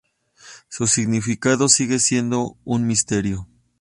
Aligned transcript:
Su 0.67 0.87
significado 0.87 1.69
sigue 1.69 1.99
siendo 1.99 2.57
un 2.63 2.87
misterio. 2.87 3.47